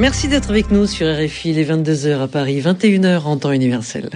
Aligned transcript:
Merci 0.00 0.28
d'être 0.28 0.48
avec 0.48 0.70
nous 0.70 0.86
sur 0.86 1.06
RFI, 1.06 1.52
les 1.52 1.66
22h 1.66 2.22
à 2.22 2.26
Paris, 2.26 2.58
21h 2.58 3.20
en 3.24 3.36
temps 3.36 3.52
universel. 3.52 4.08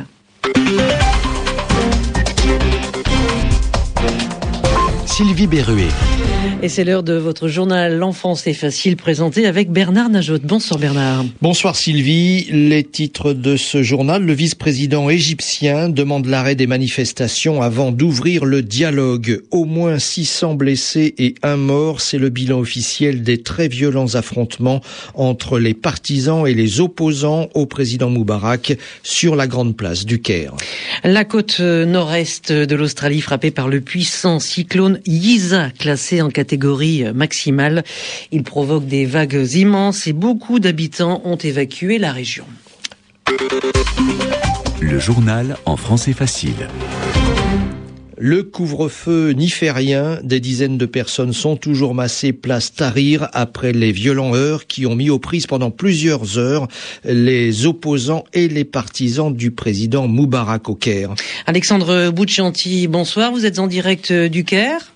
Sylvie 5.04 5.46
Berruet. 5.46 5.90
Et 6.62 6.68
c'est 6.68 6.84
l'heure 6.84 7.02
de 7.02 7.14
votre 7.14 7.48
journal 7.48 7.98
L'enfance 7.98 8.46
est 8.46 8.54
facile 8.54 8.96
présenté 8.96 9.46
avec 9.46 9.70
Bernard 9.70 10.08
Najot. 10.08 10.38
Bonsoir 10.42 10.80
Bernard. 10.80 11.24
Bonsoir 11.42 11.76
Sylvie. 11.76 12.46
Les 12.50 12.84
titres 12.84 13.32
de 13.32 13.56
ce 13.56 13.82
journal. 13.82 14.24
Le 14.24 14.32
vice-président 14.32 15.10
égyptien 15.10 15.88
demande 15.88 16.26
l'arrêt 16.26 16.54
des 16.54 16.66
manifestations 16.66 17.60
avant 17.60 17.92
d'ouvrir 17.92 18.44
le 18.44 18.62
dialogue. 18.62 19.42
Au 19.50 19.64
moins 19.64 19.98
600 19.98 20.54
blessés 20.54 21.14
et 21.18 21.34
un 21.42 21.56
mort. 21.56 22.00
C'est 22.00 22.18
le 22.18 22.30
bilan 22.30 22.60
officiel 22.60 23.22
des 23.22 23.42
très 23.42 23.68
violents 23.68 24.14
affrontements 24.14 24.80
entre 25.14 25.58
les 25.58 25.74
partisans 25.74 26.46
et 26.46 26.54
les 26.54 26.80
opposants 26.80 27.48
au 27.54 27.66
président 27.66 28.10
Moubarak 28.10 28.78
sur 29.02 29.36
la 29.36 29.46
grande 29.46 29.76
place 29.76 30.06
du 30.06 30.20
Caire. 30.20 30.54
La 31.04 31.24
côte 31.24 31.60
nord-est 31.60 32.52
de 32.52 32.74
l'Australie 32.74 33.20
frappée 33.20 33.50
par 33.50 33.68
le 33.68 33.80
puissant 33.80 34.40
cyclone 34.40 35.00
Yiza, 35.06 35.70
classé 35.78 36.22
en 36.22 36.30
catégorie 36.34 37.04
maximale. 37.14 37.84
Il 38.30 38.42
provoque 38.42 38.86
des 38.86 39.06
vagues 39.06 39.48
immenses 39.54 40.06
et 40.06 40.12
beaucoup 40.12 40.58
d'habitants 40.58 41.22
ont 41.24 41.36
évacué 41.36 41.98
la 41.98 42.12
région. 42.12 42.44
Le 44.80 44.98
journal 44.98 45.56
en 45.64 45.78
français 45.78 46.12
facile. 46.12 46.68
Le 48.16 48.42
couvre-feu 48.44 49.32
n'y 49.32 49.48
fait 49.48 49.70
rien. 49.70 50.18
Des 50.22 50.38
dizaines 50.38 50.78
de 50.78 50.86
personnes 50.86 51.32
sont 51.32 51.56
toujours 51.56 51.94
massées 51.94 52.32
place 52.32 52.72
Tahrir 52.72 53.28
après 53.32 53.72
les 53.72 53.92
violents 53.92 54.34
heurts 54.34 54.66
qui 54.66 54.86
ont 54.86 54.94
mis 54.94 55.10
aux 55.10 55.18
prises 55.18 55.46
pendant 55.46 55.70
plusieurs 55.70 56.38
heures 56.38 56.68
les 57.04 57.66
opposants 57.66 58.24
et 58.32 58.48
les 58.48 58.64
partisans 58.64 59.34
du 59.34 59.50
président 59.50 60.06
Moubarak 60.06 60.68
au 60.68 60.74
Caire. 60.74 61.14
Alexandre 61.46 62.10
Bouchanti, 62.10 62.86
bonsoir. 62.86 63.32
Vous 63.32 63.46
êtes 63.46 63.58
en 63.58 63.66
direct 63.66 64.12
du 64.12 64.44
Caire 64.44 64.92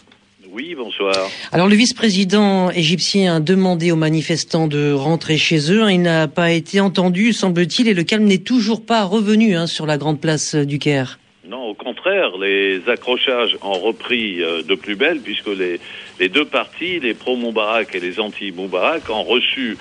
oui, 0.52 0.74
bonsoir. 0.74 1.14
Alors 1.52 1.68
le 1.68 1.74
vice-président 1.74 2.70
égyptien 2.70 3.36
a 3.36 3.40
demandé 3.40 3.92
aux 3.92 3.96
manifestants 3.96 4.66
de 4.66 4.92
rentrer 4.92 5.36
chez 5.36 5.72
eux. 5.72 5.90
Il 5.90 6.02
n'a 6.02 6.28
pas 6.28 6.52
été 6.52 6.80
entendu, 6.80 7.32
semble-t-il, 7.32 7.88
et 7.88 7.94
le 7.94 8.02
calme 8.02 8.24
n'est 8.24 8.38
toujours 8.38 8.84
pas 8.84 9.04
revenu 9.04 9.56
hein, 9.56 9.66
sur 9.66 9.86
la 9.86 9.98
grande 9.98 10.20
place 10.20 10.54
du 10.54 10.78
Caire. 10.78 11.18
Non, 11.48 11.68
au 11.68 11.74
contraire, 11.74 12.36
les 12.38 12.82
accrochages 12.88 13.56
ont 13.62 13.78
repris 13.78 14.42
euh, 14.42 14.62
de 14.62 14.74
plus 14.74 14.96
belle 14.96 15.20
puisque 15.20 15.48
les, 15.48 15.80
les 16.18 16.28
deux 16.28 16.44
partis, 16.44 17.00
les 17.00 17.14
pro-Moubarak 17.14 17.94
et 17.94 18.00
les 18.00 18.20
anti-Moubarak, 18.20 19.08
ont 19.10 19.22
reçu 19.22 19.76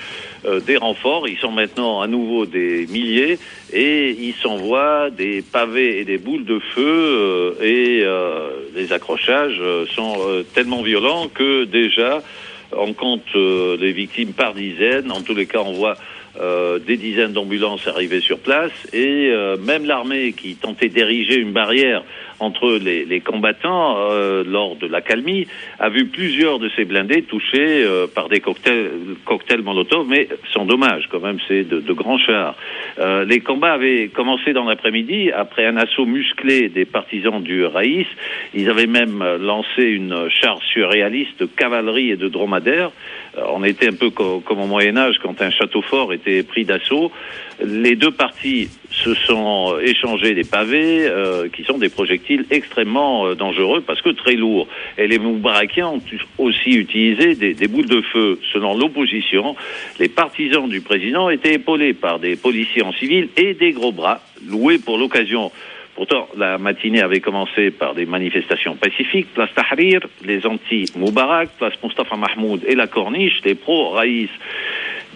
euh, 0.45 0.59
des 0.59 0.77
renforts. 0.77 1.27
Ils 1.27 1.37
sont 1.37 1.51
maintenant 1.51 2.01
à 2.01 2.07
nouveau 2.07 2.45
des 2.45 2.87
milliers 2.87 3.39
et 3.73 4.09
ils 4.11 4.35
s'envoient 4.35 5.09
des 5.09 5.41
pavés 5.41 5.99
et 5.99 6.05
des 6.05 6.17
boules 6.17 6.45
de 6.45 6.59
feu 6.59 6.83
euh, 6.83 7.53
et 7.61 8.03
les 8.75 8.93
accrochages 8.93 9.61
sont 9.95 10.43
tellement 10.53 10.81
violents 10.81 11.27
que 11.27 11.65
déjà 11.65 12.21
on 12.71 12.93
compte 12.93 13.33
les 13.33 13.91
victimes 13.91 14.33
par 14.33 14.53
dizaines. 14.53 15.11
En 15.11 15.21
tous 15.21 15.33
les 15.33 15.45
cas, 15.45 15.59
on 15.59 15.73
voit 15.73 15.95
euh, 16.39 16.77
des 16.77 16.97
dizaines 16.97 17.33
d'ambulances 17.33 17.87
arrivées 17.87 18.19
sur 18.19 18.37
place 18.37 18.71
et 18.93 19.31
euh, 19.31 19.57
même 19.57 19.85
l'armée 19.85 20.33
qui 20.33 20.55
tentait 20.55 20.89
d'ériger 20.89 21.37
une 21.37 21.51
barrière 21.51 22.03
entre 22.39 22.73
les, 22.73 23.05
les 23.05 23.21
combattants 23.21 23.97
euh, 23.97 24.43
lors 24.45 24.75
de 24.75 24.85
la 24.85 25.01
calmie 25.01 25.47
a 25.79 25.89
vu 25.89 26.05
plusieurs 26.05 26.59
de 26.59 26.69
ces 26.75 26.85
blindés 26.85 27.23
touchés 27.23 27.83
par 28.13 28.29
des 28.29 28.39
cocktails, 28.39 28.91
cocktails 29.25 29.63
Molotov, 29.63 30.07
mais 30.07 30.27
sans 30.53 30.65
dommage 30.65 31.07
quand 31.09 31.19
même, 31.19 31.39
c'est 31.47 31.63
de, 31.63 31.79
de, 31.79 31.93
grands 31.93 32.19
chars. 32.19 32.55
les 33.25 33.39
combats 33.39 33.73
avaient 33.73 34.09
commencé 34.09 34.53
dans 34.53 34.65
l'après-midi 34.65 35.31
après 35.31 35.65
un 35.65 35.77
assaut 35.77 36.05
musclé 36.05 36.69
des 36.69 36.85
partisans 36.85 37.41
du 37.41 37.65
Raïs. 37.65 38.05
Ils 38.53 38.69
avaient 38.69 38.85
même 38.85 39.23
lancé 39.39 39.83
une 39.83 40.29
charge 40.29 40.63
surréaliste 40.71 41.39
de 41.39 41.45
cavalerie 41.47 42.11
et 42.11 42.17
de 42.17 42.27
dromadaires. 42.27 42.91
on 43.49 43.63
était 43.63 43.87
un 43.87 43.95
peu 43.95 44.11
comme 44.11 44.61
au 44.61 44.67
Moyen 44.67 44.97
Âge 44.97 45.15
quand 45.23 45.41
un 45.41 45.49
château 45.49 45.81
fort 45.81 46.13
était 46.13 46.26
pris 46.43 46.65
d'assaut. 46.65 47.11
Les 47.63 47.95
deux 47.95 48.11
parties 48.11 48.69
se 48.91 49.13
sont 49.13 49.77
échangés 49.81 50.33
des 50.33 50.43
pavés, 50.43 51.07
euh, 51.07 51.49
qui 51.49 51.63
sont 51.63 51.77
des 51.77 51.89
projectiles 51.89 52.45
extrêmement 52.51 53.27
euh, 53.27 53.35
dangereux 53.35 53.81
parce 53.85 54.01
que 54.01 54.09
très 54.09 54.35
lourds. 54.35 54.67
Et 54.97 55.07
les 55.07 55.19
Moubarakiens 55.19 55.87
ont 55.87 56.01
aussi 56.37 56.71
utilisé 56.71 57.35
des, 57.35 57.53
des 57.53 57.67
boules 57.67 57.87
de 57.87 58.01
feu. 58.01 58.39
Selon 58.53 58.77
l'opposition, 58.77 59.55
les 59.99 60.09
partisans 60.09 60.69
du 60.69 60.81
président 60.81 61.29
étaient 61.29 61.55
épaulés 61.55 61.93
par 61.93 62.19
des 62.19 62.35
policiers 62.35 62.83
en 62.83 62.93
civil 62.93 63.29
et 63.37 63.53
des 63.53 63.71
gros 63.71 63.91
bras 63.91 64.21
loués 64.47 64.77
pour 64.77 64.97
l'occasion. 64.97 65.51
Pourtant, 65.97 66.27
la 66.37 66.59
matinée 66.59 67.01
avait 67.01 67.21
commencé 67.21 67.71
par 67.71 67.95
des 67.95 68.05
manifestations 68.05 68.75
pacifiques, 68.75 69.33
place 69.33 69.49
Tahrir, 69.55 69.99
les 70.23 70.45
anti-Moubarak, 70.45 71.49
place 71.57 71.73
Mustafa 71.83 72.15
Mahmoud 72.15 72.63
et 72.67 72.75
la 72.75 72.85
Corniche, 72.85 73.41
les 73.43 73.55
pro-Raïs. 73.55 74.29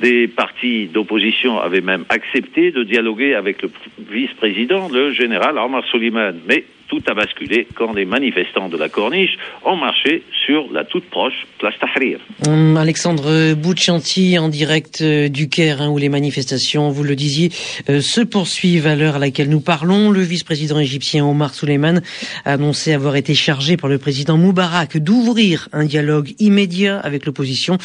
Des 0.01 0.27
partis 0.27 0.87
d'opposition 0.87 1.59
avaient 1.59 1.81
même 1.81 2.05
accepté 2.09 2.71
de 2.71 2.83
dialoguer 2.83 3.35
avec 3.35 3.61
le 3.61 3.69
vice-président, 4.09 4.89
le 4.89 5.11
général 5.13 5.59
Omar 5.59 5.85
Soliman. 5.91 6.33
Mais 6.47 6.65
tout 6.91 7.01
a 7.07 7.13
basculé 7.13 7.67
quand 7.73 7.93
les 7.93 8.03
manifestants 8.03 8.67
de 8.67 8.75
la 8.75 8.89
Corniche 8.89 9.37
ont 9.63 9.77
marché 9.77 10.23
sur 10.45 10.69
la 10.73 10.83
toute 10.83 11.05
proche 11.09 11.47
place 11.57 11.73
Tahrir. 11.79 12.19
Hum, 12.45 12.75
Alexandre 12.75 13.53
Bouchanti 13.53 14.37
en 14.37 14.49
direct 14.49 14.99
euh, 15.01 15.29
du 15.29 15.47
Caire, 15.47 15.81
hein, 15.81 15.89
où 15.89 15.97
les 15.97 16.09
manifestations, 16.09 16.89
vous 16.89 17.03
le 17.03 17.15
disiez, 17.15 17.49
euh, 17.89 18.01
se 18.01 18.19
poursuivent 18.19 18.87
à 18.87 18.97
l'heure 18.97 19.15
à 19.15 19.19
laquelle 19.19 19.49
nous 19.49 19.61
parlons. 19.61 20.11
Le 20.11 20.19
vice-président 20.19 20.79
égyptien 20.79 21.25
Omar 21.25 21.55
Suleiman 21.55 22.01
a 22.43 22.53
annoncé 22.53 22.91
avoir 22.91 23.15
été 23.15 23.35
chargé 23.35 23.77
par 23.77 23.89
le 23.89 23.97
président 23.97 24.37
Moubarak 24.37 24.97
d'ouvrir 24.97 25.69
un 25.71 25.85
dialogue 25.85 26.33
immédiat 26.39 26.99
avec 26.99 27.25
l'opposition, 27.25 27.77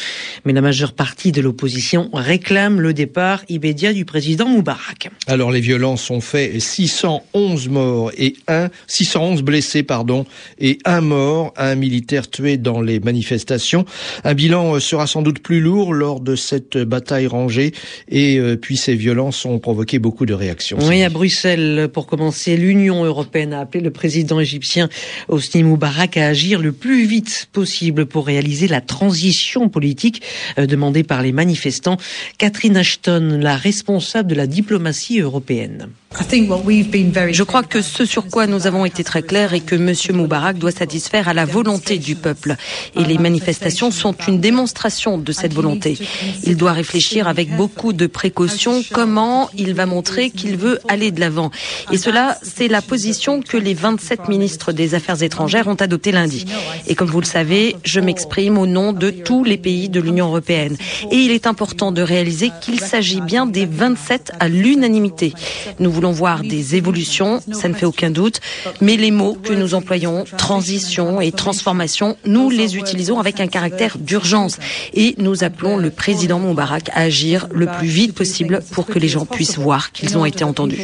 mais 0.43 0.51
la 0.51 0.61
majeure 0.61 0.91
partie 0.91 1.31
de 1.31 1.39
l'opposition 1.39 2.09
réclame 2.11 2.81
le 2.81 2.93
départ 2.93 3.43
immédiat 3.47 3.93
du 3.93 4.03
président 4.03 4.49
Moubarak. 4.49 5.09
Alors 5.27 5.51
les 5.51 5.61
violences 5.61 6.09
ont 6.11 6.19
fait 6.19 6.59
611 6.59 7.69
morts 7.69 8.11
et 8.17 8.35
un 8.49 8.69
611 8.97 9.43
blessés, 9.43 9.83
pardon, 9.83 10.25
et 10.59 10.79
un 10.85 11.01
mort, 11.01 11.53
un 11.55 11.75
militaire 11.75 12.29
tué 12.29 12.57
dans 12.57 12.81
les 12.81 12.99
manifestations. 12.99 13.85
Un 14.23 14.33
bilan 14.33 14.75
euh, 14.75 14.79
sera 14.79 15.05
sans 15.05 15.21
doute 15.21 15.39
plus 15.39 15.59
lourd 15.59 15.93
lors 15.93 16.19
de 16.19 16.35
cette 16.35 16.77
bataille 16.77 17.27
rangée 17.27 17.73
et 18.09 18.39
euh, 18.39 18.55
puis 18.55 18.75
ces 18.75 18.95
violences 18.95 19.45
ont 19.45 19.59
provoqué 19.59 19.99
beaucoup 19.99 20.25
de 20.25 20.33
réactions. 20.33 20.79
Oui, 20.81 21.03
à 21.03 21.09
Bruxelles, 21.09 21.89
pour 21.93 22.07
commencer, 22.07 22.57
l'Union 22.57 23.05
européenne 23.05 23.53
a 23.53 23.59
appelé 23.59 23.83
le 23.83 23.91
président 23.91 24.39
égyptien 24.39 24.89
Hosni 25.27 25.61
Moubarak 25.61 26.17
à 26.17 26.27
agir 26.27 26.59
le 26.59 26.71
plus 26.71 27.05
vite 27.05 27.49
possible 27.51 28.07
pour 28.07 28.25
réaliser 28.25 28.67
la 28.67 28.81
transition 28.81 29.69
politique 29.69 30.23
euh, 30.57 30.65
demandée 30.65 31.03
par 31.03 31.21
les 31.21 31.31
manifestants. 31.31 31.97
Catherine 32.39 32.77
Ashton, 32.77 33.37
la 33.39 33.57
responsable 33.57 34.29
de 34.29 34.35
la 34.35 34.47
diplomatie 34.47 35.19
européenne. 35.19 35.89
Je 36.09 37.43
crois 37.43 37.63
que 37.63 37.81
ce 37.81 38.05
sur 38.05 38.27
quoi 38.27 38.47
nous 38.47 38.65
avons 38.65 38.85
été 38.85 39.03
très 39.03 39.21
clairs 39.21 39.53
est 39.53 39.59
que 39.59 39.75
M. 39.75 39.93
Moubarak 40.15 40.57
doit 40.57 40.71
satisfaire 40.71 41.27
à 41.27 41.33
la 41.33 41.45
volonté 41.45 41.97
du 41.97 42.15
peuple. 42.15 42.55
Et 42.95 43.03
les 43.03 43.17
manifestations 43.17 43.91
sont 43.91 44.15
une 44.27 44.39
démonstration 44.39 45.17
de 45.17 45.31
cette 45.31 45.53
volonté. 45.53 45.97
Il 46.43 46.55
doit 46.55 46.71
réfléchir 46.71 47.27
avec 47.27 47.55
beaucoup 47.55 47.91
de 47.91 48.07
précautions 48.07 48.81
comment 48.91 49.49
il 49.57 49.73
va 49.73 49.85
montrer 49.85 50.29
qu'il 50.29 50.57
veut 50.57 50.79
aller 50.87 51.11
de 51.11 51.19
l'avant. 51.19 51.51
Et 51.91 51.97
cela, 51.97 52.37
c'est 52.41 52.69
la 52.69 52.81
position 52.81 53.41
que 53.41 53.57
les 53.57 53.73
27 53.73 54.29
ministres 54.29 54.71
des 54.71 54.95
Affaires 54.95 55.21
étrangères 55.21 55.67
ont 55.67 55.75
adoptée 55.75 56.11
lundi. 56.11 56.45
Et 56.87 56.95
comme 56.95 57.09
vous 57.09 57.21
le 57.21 57.25
savez, 57.25 57.75
je 57.83 57.99
m'exprime 57.99 58.57
au 58.57 58.65
nom 58.65 58.93
de 58.93 59.09
tous 59.09 59.43
les 59.43 59.57
pays 59.57 59.89
de 59.89 59.99
l'Union 59.99 60.27
européenne. 60.27 60.77
Et 61.11 61.17
il 61.17 61.31
est 61.31 61.47
important 61.47 61.91
de 61.91 62.01
réaliser 62.01 62.51
qu'il 62.61 62.79
s'agit 62.79 63.21
bien 63.21 63.45
des 63.45 63.65
27 63.65 64.31
à 64.39 64.47
l'unanimité. 64.47 65.33
Nous 65.79 65.96
voulons 65.97 66.11
voir 66.11 66.43
des 66.43 66.75
évolutions, 66.75 67.41
ça 67.51 67.67
ne 67.67 67.73
fait 67.73 67.87
aucun 67.87 68.11
doute, 68.11 68.39
mais 68.81 68.97
les 68.97 69.09
mots 69.09 69.33
que 69.33 69.51
nous 69.51 69.73
employons, 69.73 70.25
transition 70.37 71.19
et 71.19 71.31
transformation, 71.31 72.17
nous 72.23 72.51
les 72.51 72.77
utilisons 72.77 73.19
avec 73.19 73.39
un 73.39 73.47
caractère 73.47 73.97
d'urgence 73.97 74.59
et 74.93 75.15
nous 75.17 75.43
appelons 75.43 75.75
le 75.75 75.89
président 75.89 76.37
Moubarak 76.37 76.89
à 76.93 77.01
agir 77.01 77.47
le 77.51 77.65
plus 77.65 77.87
vite 77.87 78.13
possible 78.13 78.61
pour 78.73 78.85
que 78.85 78.99
les 78.99 79.07
gens 79.07 79.25
puissent 79.25 79.57
voir 79.57 79.91
qu'ils 79.91 80.15
ont 80.19 80.25
été 80.25 80.43
entendus. 80.43 80.77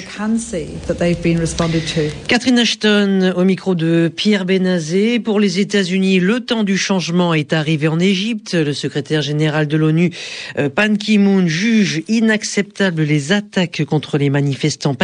Catherine 2.28 2.58
Ashton 2.58 3.34
au 3.36 3.44
micro 3.44 3.76
de 3.76 4.12
Pierre 4.16 4.46
Benazé. 4.46 5.20
Pour 5.20 5.40
les 5.40 5.60
États-Unis, 5.60 6.22
le 6.22 6.40
temps 6.40 6.64
du 6.64 6.76
changement 6.76 7.36
est 7.36 7.54
arrivé 7.54 7.88
en 7.88 8.00
Égypte. 8.00 8.56
Le 8.56 8.74
secrétaire 8.74 9.22
général 9.22 9.68
de 9.68 9.78
l'ONU, 9.78 10.10
euh, 10.58 10.70
Pan 10.70 10.96
Ki-moon, 10.96 11.46
juge 11.46 12.02
inacceptable 12.08 13.04
les 13.04 13.32
attaques 13.32 13.84
contre 13.86 14.18
les 14.18 14.32
manifestants 14.32 14.96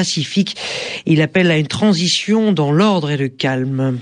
Il 1.05 1.21
appelle 1.21 1.51
à 1.51 1.57
une 1.57 1.67
transition 1.67 2.51
dans 2.51 2.71
l'ordre 2.71 3.11
et 3.11 3.17
le 3.17 3.29
calme. 3.29 3.99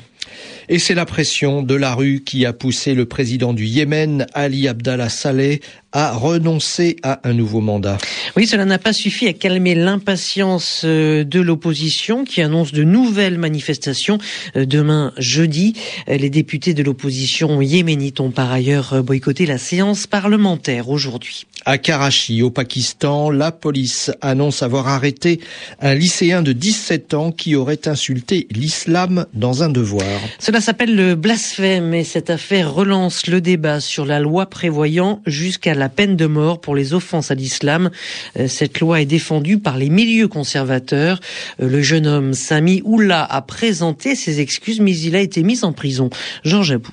Et 0.69 0.79
c'est 0.79 0.95
la 0.95 1.05
pression 1.05 1.63
de 1.63 1.75
la 1.75 1.95
rue 1.95 2.21
qui 2.25 2.45
a 2.45 2.51
poussé 2.51 2.93
le 2.93 3.05
président 3.05 3.53
du 3.53 3.65
Yémen, 3.65 4.25
Ali 4.33 4.67
Abdallah 4.67 5.07
Saleh, 5.07 5.61
à 5.93 6.13
renoncer 6.13 6.97
à 7.03 7.21
un 7.23 7.33
nouveau 7.33 7.61
mandat. 7.61 7.97
Oui, 8.35 8.45
cela 8.45 8.65
n'a 8.65 8.77
pas 8.77 8.91
suffi 8.91 9.27
à 9.27 9.33
calmer 9.33 9.73
l'impatience 9.75 10.81
euh, 10.83 11.23
de 11.23 11.39
l'opposition 11.39 12.25
qui 12.25 12.41
annonce 12.41 12.73
de 12.73 12.83
nouvelles 12.83 13.37
manifestations 13.37 14.17
euh, 14.57 14.65
demain 14.65 15.13
jeudi. 15.17 15.73
Euh, 16.09 16.17
les 16.17 16.29
députés 16.29 16.73
de 16.73 16.83
l'opposition 16.83 17.61
yéménite 17.61 18.19
ont 18.19 18.31
par 18.31 18.51
ailleurs 18.51 19.01
boycotté 19.03 19.45
la 19.45 19.57
séance 19.57 20.05
parlementaire 20.05 20.89
aujourd'hui. 20.89 21.47
À 21.65 21.77
Karachi, 21.77 22.41
au 22.41 22.51
Pakistan, 22.51 23.29
la 23.29 23.51
police 23.51 24.11
annonce 24.21 24.63
avoir 24.63 24.87
arrêté 24.87 25.39
un 25.81 25.95
lycéen 25.95 26.41
de 26.41 26.51
17 26.51 27.13
ans 27.13 27.31
qui 27.31 27.55
aurait 27.55 27.87
insulté 27.87 28.47
l'islam 28.51 29.25
dans 29.33 29.63
un 29.63 29.69
devoir. 29.69 30.05
Cela 30.39 30.56
s'appelle 30.61 30.95
le 30.95 31.15
blasphème 31.15 31.93
et 31.93 32.03
cette 32.03 32.29
affaire 32.29 32.73
relance 32.73 33.27
le 33.27 33.41
débat 33.41 33.79
sur 33.79 34.05
la 34.05 34.19
loi 34.19 34.47
prévoyant 34.47 35.21
jusqu'à 35.25 35.73
la 35.73 35.89
peine 35.89 36.15
de 36.15 36.25
mort 36.25 36.61
pour 36.61 36.75
les 36.75 36.93
offenses 36.93 37.31
à 37.31 37.35
l'islam. 37.35 37.91
Euh, 38.39 38.47
cette 38.47 38.79
loi 38.79 39.01
est 39.01 39.05
défendue 39.05 39.59
par 39.59 39.77
les 39.77 39.89
milieux 39.89 40.27
conservateurs. 40.27 41.19
Euh, 41.61 41.69
le 41.69 41.81
jeune 41.81 42.07
homme 42.07 42.33
Sami 42.33 42.81
Oula 42.85 43.23
a 43.23 43.41
présenté 43.41 44.15
ses 44.15 44.39
excuses 44.39 44.79
mais 44.79 44.97
il 44.97 45.15
a 45.15 45.19
été 45.19 45.43
mis 45.43 45.63
en 45.63 45.73
prison. 45.73 46.09
Jean 46.43 46.63
Jabou. 46.63 46.89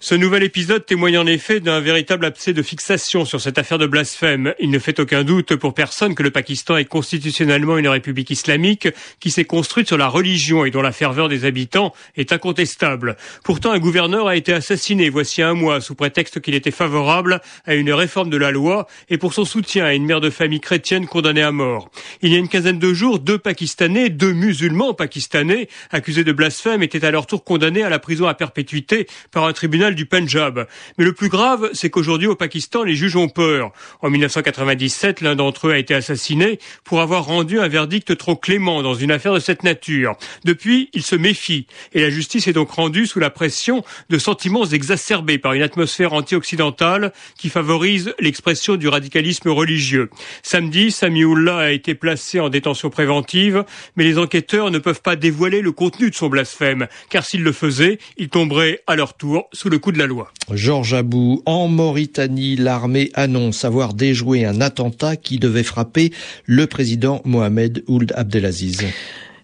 Ce 0.00 0.14
nouvel 0.14 0.44
épisode 0.44 0.86
témoigne 0.86 1.18
en 1.18 1.26
effet 1.26 1.58
d'un 1.58 1.80
véritable 1.80 2.24
abcès 2.24 2.52
de 2.52 2.62
fixation 2.62 3.24
sur 3.24 3.40
cette 3.40 3.58
affaire 3.58 3.78
de 3.78 3.86
blasphème. 3.88 4.54
Il 4.60 4.70
ne 4.70 4.78
fait 4.78 5.00
aucun 5.00 5.24
doute 5.24 5.56
pour 5.56 5.74
personne 5.74 6.14
que 6.14 6.22
le 6.22 6.30
Pakistan 6.30 6.76
est 6.76 6.84
constitutionnellement 6.84 7.78
une 7.78 7.88
république 7.88 8.30
islamique 8.30 8.86
qui 9.18 9.32
s'est 9.32 9.44
construite 9.44 9.88
sur 9.88 9.98
la 9.98 10.06
religion 10.06 10.64
et 10.64 10.70
dont 10.70 10.82
la 10.82 10.92
ferveur 10.92 11.28
des 11.28 11.44
habitants 11.44 11.92
est 12.16 12.32
incontestable. 12.32 13.16
Pourtant, 13.42 13.72
un 13.72 13.80
gouverneur 13.80 14.28
a 14.28 14.36
été 14.36 14.52
assassiné 14.52 15.10
voici 15.10 15.42
un 15.42 15.54
mois 15.54 15.80
sous 15.80 15.96
prétexte 15.96 16.40
qu'il 16.40 16.54
était 16.54 16.70
favorable 16.70 17.40
à 17.66 17.74
une 17.74 17.92
réforme 17.92 18.30
de 18.30 18.36
la 18.36 18.52
loi 18.52 18.86
et 19.08 19.18
pour 19.18 19.34
son 19.34 19.44
soutien 19.44 19.84
à 19.84 19.94
une 19.94 20.06
mère 20.06 20.20
de 20.20 20.30
famille 20.30 20.60
chrétienne 20.60 21.08
condamnée 21.08 21.42
à 21.42 21.50
mort. 21.50 21.90
Il 22.22 22.32
y 22.32 22.36
a 22.36 22.38
une 22.38 22.48
quinzaine 22.48 22.78
de 22.78 22.94
jours, 22.94 23.18
deux 23.18 23.38
Pakistanais, 23.38 24.10
deux 24.10 24.32
musulmans 24.32 24.94
pakistanais 24.94 25.66
accusés 25.90 26.22
de 26.22 26.30
blasphème 26.30 26.84
étaient 26.84 27.04
à 27.04 27.10
leur 27.10 27.26
tour 27.26 27.42
condamnés 27.42 27.82
à 27.82 27.88
la 27.88 27.98
prison 27.98 28.28
à 28.28 28.34
perpétuité 28.34 29.08
par 29.32 29.44
un 29.44 29.52
tribunal 29.52 29.87
du 29.94 30.06
Punjab. 30.06 30.66
Mais 30.96 31.04
le 31.04 31.12
plus 31.12 31.28
grave, 31.28 31.70
c'est 31.72 31.90
qu'aujourd'hui 31.90 32.26
au 32.26 32.34
Pakistan, 32.34 32.82
les 32.82 32.94
juges 32.94 33.16
ont 33.16 33.28
peur. 33.28 33.72
En 34.02 34.10
1997, 34.10 35.20
l'un 35.20 35.34
d'entre 35.34 35.68
eux 35.68 35.72
a 35.72 35.78
été 35.78 35.94
assassiné 35.94 36.58
pour 36.84 37.00
avoir 37.00 37.24
rendu 37.24 37.58
un 37.58 37.68
verdict 37.68 38.16
trop 38.16 38.36
clément 38.36 38.82
dans 38.82 38.94
une 38.94 39.10
affaire 39.10 39.34
de 39.34 39.40
cette 39.40 39.64
nature. 39.64 40.16
Depuis, 40.44 40.90
il 40.92 41.02
se 41.02 41.16
méfie 41.16 41.66
et 41.92 42.00
la 42.00 42.10
justice 42.10 42.48
est 42.48 42.52
donc 42.52 42.70
rendue 42.70 43.06
sous 43.06 43.20
la 43.20 43.30
pression 43.30 43.84
de 44.10 44.18
sentiments 44.18 44.64
exacerbés 44.64 45.38
par 45.38 45.52
une 45.52 45.62
atmosphère 45.62 46.12
anti-occidentale 46.12 47.12
qui 47.38 47.48
favorise 47.48 48.14
l'expression 48.18 48.76
du 48.76 48.88
radicalisme 48.88 49.48
religieux. 49.50 50.10
Samedi, 50.42 50.90
Samiullah 50.90 51.58
a 51.58 51.70
été 51.70 51.94
placé 51.94 52.40
en 52.40 52.48
détention 52.48 52.90
préventive, 52.90 53.64
mais 53.96 54.04
les 54.04 54.18
enquêteurs 54.18 54.70
ne 54.70 54.78
peuvent 54.78 55.02
pas 55.02 55.16
dévoiler 55.16 55.60
le 55.60 55.72
contenu 55.72 56.10
de 56.10 56.14
son 56.14 56.28
blasphème, 56.28 56.88
car 57.10 57.24
s'ils 57.24 57.42
le 57.42 57.52
faisaient, 57.52 57.98
il 58.16 58.28
tomberait 58.28 58.82
à 58.86 58.96
leur 58.96 59.14
tour 59.14 59.48
sous 59.52 59.68
le 59.68 59.77
coup 59.78 59.92
de 59.92 59.98
la 59.98 60.06
loi. 60.06 60.32
Georges 60.52 60.94
Abou, 60.94 61.42
en 61.46 61.68
Mauritanie, 61.68 62.56
l'armée 62.56 63.10
annonce 63.14 63.64
avoir 63.64 63.94
déjoué 63.94 64.44
un 64.44 64.60
attentat 64.60 65.16
qui 65.16 65.38
devait 65.38 65.62
frapper 65.62 66.12
le 66.44 66.66
président 66.66 67.20
Mohamed 67.24 67.84
Ould 67.86 68.12
Abdelaziz. 68.16 68.82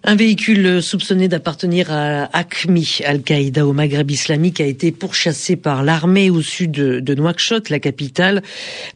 Un 0.07 0.17
véhicule 0.17 0.83
soupçonné 0.83 1.29
d'appartenir 1.29 1.91
à 1.91 2.25
ACMI, 2.37 2.99
Al-Qaïda 3.07 3.67
au 3.67 3.73
Maghreb 3.73 4.11
islamique, 4.11 4.61
a 4.61 4.67
été 4.67 4.93
pourchassé 4.93 5.57
par 5.57 5.83
l'armée 5.83 6.29
au 6.29 6.43
sud 6.43 6.73
de 6.73 7.15
Nouakchott, 7.15 7.71
la 7.71 7.79
capitale. 7.79 8.43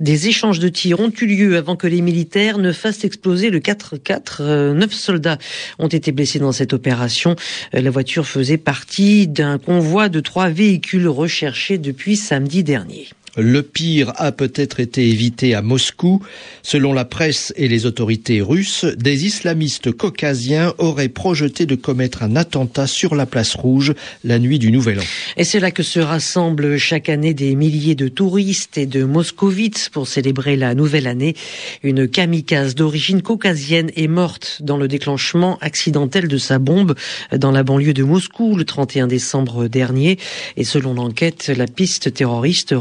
Des 0.00 0.28
échanges 0.28 0.58
de 0.58 0.69
tirs 0.69 1.00
ont 1.00 1.10
eu 1.19 1.25
lieu 1.25 1.56
avant 1.56 1.76
que 1.76 1.87
les 1.87 2.02
militaires 2.02 2.58
ne 2.58 2.72
fassent 2.72 3.05
exploser 3.05 3.49
le 3.49 3.60
4x4. 3.60 4.72
Neuf 4.75 4.93
soldats 4.93 5.38
ont 5.78 5.88
été 5.88 6.12
blessés 6.12 6.40
dans 6.40 6.52
cette 6.52 6.75
opération. 6.75 7.37
La 7.72 7.88
voiture 7.88 8.26
faisait 8.26 8.58
partie 8.58 9.26
d'un 9.26 9.56
convoi 9.56 10.11
de 10.11 10.20
trois 10.20 10.50
véhicules 10.50 11.08
recherchés 11.08 11.78
depuis 11.78 12.16
samedi 12.16 12.62
dernier. 12.62 13.08
Le 13.40 13.62
pire 13.62 14.12
a 14.17 14.32
peut-être 14.32 14.81
été 14.81 15.08
évité 15.08 15.55
à 15.55 15.62
Moscou. 15.62 16.20
Selon 16.62 16.93
la 16.93 17.05
presse 17.05 17.52
et 17.56 17.69
les 17.69 17.87
autorités 17.87 18.40
russes, 18.40 18.85
des 18.85 19.26
islamistes 19.26 19.93
caucasiens 19.93 20.75
auraient 20.79 21.08
projeté 21.08 21.64
de 21.64 21.76
commettre 21.76 22.25
un 22.25 22.35
attentat 22.35 22.88
sur 22.88 23.14
la 23.14 23.26
place 23.26 23.55
rouge 23.55 23.94
la 24.25 24.40
nuit 24.40 24.58
du 24.58 24.73
Nouvel 24.73 24.99
An. 24.99 25.05
Et 25.37 25.44
c'est 25.44 25.61
là 25.61 25.70
que 25.70 25.85
se 25.85 26.00
rassemblent 26.00 26.79
chaque 26.79 27.08
année 27.08 27.32
des 27.32 27.55
milliers 27.55 27.94
de 27.94 28.08
touristes 28.08 28.76
et 28.76 28.87
de 28.87 29.05
moscovites 29.05 29.90
pour 29.93 30.08
célébrer 30.08 30.56
la 30.56 30.75
nouvelle 30.75 31.06
année. 31.06 31.37
Une 31.85 32.08
kamikaze 32.08 32.75
d'origine 32.75 33.23
caucasienne 33.23 33.93
est 33.94 34.08
morte 34.08 34.58
dans 34.62 34.76
le 34.76 34.88
déclenchement 34.88 35.58
accidentel 35.61 36.26
de 36.26 36.38
sa 36.38 36.58
bombe 36.58 36.96
dans 37.32 37.52
la 37.52 37.62
banlieue 37.62 37.94
de 37.94 38.02
Moscou 38.02 38.56
le 38.56 38.64
31 38.64 39.06
décembre 39.06 39.69
dernier. 39.69 40.19
Et 40.56 40.64
selon 40.64 40.94
l'enquête, 40.94 41.52
la 41.56 41.67
piste 41.67 42.12
terroriste 42.12 42.75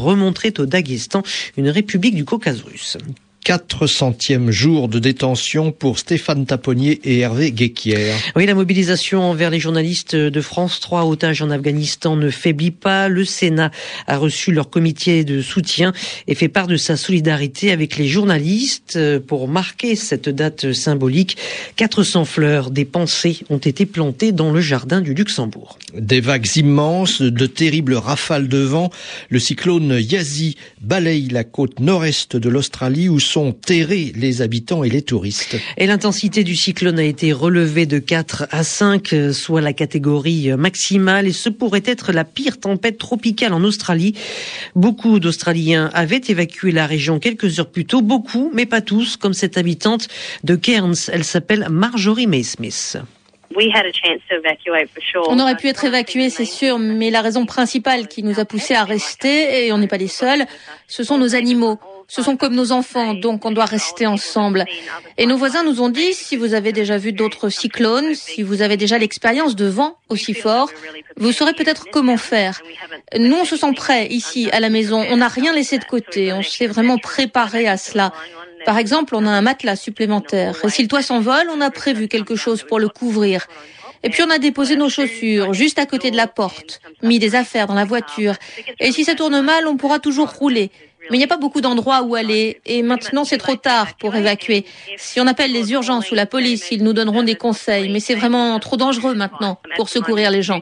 au 0.59 0.65
Daghestan, 0.65 1.23
une 1.57 1.69
république 1.69 2.15
du 2.15 2.25
Caucase 2.25 2.61
russe. 2.61 2.97
400e 3.47 4.51
jour 4.51 4.89
de 4.89 4.99
détention 4.99 5.71
pour 5.71 5.99
Stéphane 5.99 6.45
Taponnier 6.45 6.99
et 7.05 7.19
Hervé 7.19 7.53
Guéquière. 7.53 8.13
Oui, 8.35 8.45
la 8.45 8.53
mobilisation 8.53 9.23
envers 9.23 9.49
les 9.49 9.61
journalistes 9.61 10.17
de 10.17 10.41
France 10.41 10.81
3 10.81 11.05
otages 11.05 11.41
en 11.41 11.49
Afghanistan 11.49 12.17
ne 12.17 12.29
faiblit 12.29 12.71
pas. 12.71 13.07
Le 13.07 13.23
Sénat 13.23 13.71
a 14.05 14.17
reçu 14.17 14.51
leur 14.51 14.69
comité 14.69 15.23
de 15.23 15.41
soutien 15.41 15.93
et 16.27 16.35
fait 16.35 16.49
part 16.49 16.67
de 16.67 16.75
sa 16.75 16.97
solidarité 16.97 17.71
avec 17.71 17.95
les 17.95 18.09
journalistes 18.09 18.99
pour 19.19 19.47
marquer 19.47 19.95
cette 19.95 20.27
date 20.27 20.73
symbolique. 20.73 21.37
400 21.77 22.25
fleurs 22.25 22.69
des 22.69 22.83
pensées 22.83 23.39
ont 23.49 23.59
été 23.59 23.85
plantées 23.85 24.33
dans 24.33 24.51
le 24.51 24.59
jardin 24.59 24.99
du 24.99 25.13
Luxembourg. 25.13 25.79
Des 25.97 26.21
vagues 26.21 26.47
immenses, 26.55 27.21
de 27.21 27.45
terribles 27.47 27.95
rafales 27.95 28.47
de 28.47 28.59
vent. 28.59 28.91
Le 29.29 29.39
cyclone 29.39 29.97
Yazi 29.99 30.55
balaye 30.81 31.27
la 31.29 31.43
côte 31.43 31.79
nord-est 31.79 32.35
de 32.35 32.49
l'Australie 32.49 33.09
où 33.09 33.19
sont 33.19 33.51
terrés 33.51 34.13
les 34.15 34.41
habitants 34.41 34.83
et 34.83 34.89
les 34.89 35.01
touristes. 35.01 35.57
Et 35.77 35.87
l'intensité 35.87 36.43
du 36.43 36.55
cyclone 36.55 36.99
a 36.99 37.03
été 37.03 37.33
relevée 37.33 37.85
de 37.85 37.99
4 37.99 38.47
à 38.51 38.63
5, 38.63 39.15
soit 39.33 39.61
la 39.61 39.73
catégorie 39.73 40.55
maximale, 40.55 41.27
et 41.27 41.33
ce 41.33 41.49
pourrait 41.49 41.83
être 41.85 42.11
la 42.11 42.23
pire 42.23 42.59
tempête 42.59 42.97
tropicale 42.97 43.53
en 43.53 43.63
Australie. 43.63 44.13
Beaucoup 44.75 45.19
d'Australiens 45.19 45.89
avaient 45.93 46.21
évacué 46.27 46.71
la 46.71 46.85
région 46.85 47.19
quelques 47.19 47.59
heures 47.59 47.71
plus 47.71 47.85
tôt, 47.85 48.01
beaucoup, 48.01 48.51
mais 48.53 48.65
pas 48.65 48.81
tous, 48.81 49.17
comme 49.17 49.33
cette 49.33 49.57
habitante 49.57 50.07
de 50.43 50.55
Cairns. 50.55 51.09
Elle 51.11 51.23
s'appelle 51.23 51.67
Marjorie 51.69 52.27
May 52.27 52.43
Smith. 52.43 52.97
On 55.27 55.39
aurait 55.39 55.55
pu 55.55 55.67
être 55.67 55.85
évacué, 55.85 56.29
c'est 56.29 56.45
sûr, 56.45 56.79
mais 56.79 57.09
la 57.09 57.21
raison 57.21 57.45
principale 57.45 58.07
qui 58.07 58.23
nous 58.23 58.39
a 58.39 58.45
poussé 58.45 58.73
à 58.75 58.83
rester, 58.83 59.65
et 59.65 59.71
on 59.71 59.77
n'est 59.77 59.87
pas 59.87 59.97
les 59.97 60.07
seuls, 60.07 60.45
ce 60.87 61.03
sont 61.03 61.17
nos 61.17 61.35
animaux. 61.35 61.79
Ce 62.09 62.23
sont 62.23 62.37
comme 62.37 62.55
nos 62.55 62.71
enfants, 62.71 63.13
donc 63.13 63.43
on 63.43 63.51
doit 63.51 63.65
rester 63.65 64.07
ensemble. 64.07 64.63
Et 65.17 65.25
nos 65.25 65.35
voisins 65.35 65.63
nous 65.63 65.81
ont 65.81 65.89
dit, 65.89 66.13
si 66.13 66.37
vous 66.37 66.53
avez 66.53 66.71
déjà 66.71 66.97
vu 66.97 67.11
d'autres 67.11 67.49
cyclones, 67.49 68.15
si 68.15 68.43
vous 68.43 68.61
avez 68.61 68.77
déjà 68.77 68.97
l'expérience 68.97 69.57
de 69.57 69.65
vent 69.65 69.97
aussi 70.07 70.33
fort, 70.33 70.69
vous 71.17 71.33
saurez 71.33 71.53
peut-être 71.53 71.87
comment 71.91 72.15
faire. 72.15 72.61
Nous, 73.17 73.35
on 73.35 73.43
se 73.43 73.57
sent 73.57 73.73
prêts 73.75 74.07
ici, 74.07 74.49
à 74.53 74.61
la 74.61 74.69
maison. 74.69 75.05
On 75.09 75.17
n'a 75.17 75.27
rien 75.27 75.51
laissé 75.51 75.79
de 75.79 75.83
côté. 75.83 76.31
On 76.31 76.41
s'est 76.41 76.67
vraiment 76.67 76.97
préparé 76.97 77.67
à 77.67 77.75
cela. 77.75 78.13
Par 78.67 78.77
exemple, 78.77 79.15
on 79.15 79.25
a 79.25 79.29
un 79.29 79.39
matelas 79.39 79.77
supplémentaire. 79.77 80.57
Et 80.65 80.69
si 80.69 80.81
le 80.81 80.89
toit 80.89 81.01
s'envole, 81.01 81.47
on 81.55 81.61
a 81.61 81.71
prévu 81.71 82.09
quelque 82.09 82.35
chose 82.35 82.63
pour 82.63 82.79
le 82.79 82.89
couvrir. 82.89 83.47
Et 84.03 84.09
puis 84.09 84.23
on 84.23 84.29
a 84.29 84.39
déposé 84.39 84.75
nos 84.75 84.89
chaussures 84.89 85.53
juste 85.53 85.79
à 85.79 85.85
côté 85.85 86.11
de 86.11 86.17
la 86.17 86.27
porte, 86.27 86.81
mis 87.01 87.17
des 87.17 87.35
affaires 87.35 87.67
dans 87.67 87.75
la 87.75 87.85
voiture. 87.85 88.35
Et 88.81 88.91
si 88.91 89.05
ça 89.05 89.15
tourne 89.15 89.39
mal, 89.41 89.67
on 89.67 89.77
pourra 89.77 89.99
toujours 89.99 90.29
rouler. 90.33 90.69
Mais 91.09 91.15
il 91.15 91.19
n'y 91.19 91.23
a 91.23 91.27
pas 91.27 91.37
beaucoup 91.37 91.61
d'endroits 91.61 92.01
où 92.01 92.15
aller 92.15 92.59
et 92.65 92.83
maintenant 92.83 93.23
c'est 93.23 93.37
trop 93.37 93.55
tard 93.55 93.95
pour 93.95 94.13
évacuer. 94.15 94.65
Si 94.97 95.21
on 95.21 95.27
appelle 95.27 95.53
les 95.53 95.71
urgences 95.71 96.11
ou 96.11 96.15
la 96.15 96.25
police, 96.25 96.67
ils 96.69 96.83
nous 96.83 96.91
donneront 96.91 97.23
des 97.23 97.35
conseils, 97.35 97.89
mais 97.89 98.01
c'est 98.01 98.15
vraiment 98.15 98.59
trop 98.59 98.75
dangereux 98.75 99.15
maintenant 99.15 99.59
pour 99.77 99.87
secourir 99.87 100.29
les 100.29 100.41
gens. 100.41 100.61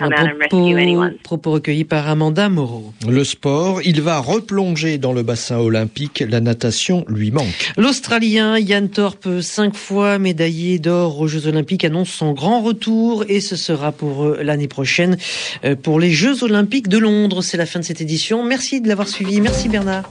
Un 0.00 1.12
propos, 1.22 1.52
recueillis 1.52 1.84
par 1.84 2.08
Amanda 2.08 2.48
Moreau. 2.48 2.92
Le 3.08 3.24
sport, 3.24 3.80
il 3.84 4.00
va 4.00 4.18
replonger 4.18 4.98
dans 4.98 5.12
le 5.12 5.22
bassin 5.22 5.58
olympique. 5.58 6.24
La 6.28 6.40
natation 6.40 7.04
lui 7.08 7.30
manque. 7.30 7.72
L'Australien 7.76 8.58
Yann 8.58 8.88
Thorpe, 8.88 9.40
cinq 9.40 9.76
fois 9.76 10.18
médaillé 10.18 10.78
d'or 10.78 11.20
aux 11.20 11.28
Jeux 11.28 11.46
Olympiques, 11.46 11.84
annonce 11.84 12.10
son 12.10 12.32
grand 12.32 12.62
retour 12.62 13.24
et 13.28 13.40
ce 13.40 13.56
sera 13.56 13.92
pour 13.92 14.26
l'année 14.26 14.68
prochaine 14.68 15.16
euh, 15.64 15.76
pour 15.76 16.00
les 16.00 16.10
Jeux 16.10 16.42
Olympiques 16.42 16.88
de 16.88 16.98
Londres 16.98 17.42
c'est 17.42 17.56
la 17.56 17.66
fin 17.66 17.78
de 17.78 17.84
cette 17.84 18.00
édition. 18.00 18.42
Merci 18.44 18.80
de 18.80 18.88
l'avoir 18.88 19.08
suivi. 19.08 19.40
Merci 19.40 19.68
Bernard. 19.68 20.10